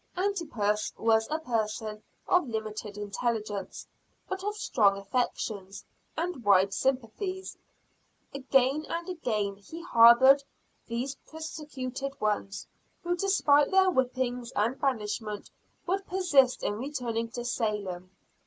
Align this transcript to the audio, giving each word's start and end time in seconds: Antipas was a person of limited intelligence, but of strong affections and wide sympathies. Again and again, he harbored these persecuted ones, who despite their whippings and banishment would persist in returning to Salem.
Antipas 0.17 0.91
was 0.97 1.27
a 1.29 1.37
person 1.37 2.01
of 2.27 2.49
limited 2.49 2.97
intelligence, 2.97 3.85
but 4.27 4.43
of 4.43 4.55
strong 4.55 4.97
affections 4.97 5.85
and 6.17 6.43
wide 6.43 6.73
sympathies. 6.73 7.55
Again 8.33 8.87
and 8.89 9.07
again, 9.07 9.57
he 9.57 9.83
harbored 9.83 10.43
these 10.87 11.13
persecuted 11.29 12.19
ones, 12.19 12.65
who 13.03 13.15
despite 13.15 13.69
their 13.69 13.91
whippings 13.91 14.51
and 14.55 14.81
banishment 14.81 15.51
would 15.85 16.07
persist 16.07 16.63
in 16.63 16.79
returning 16.79 17.29
to 17.33 17.45
Salem. 17.45 18.09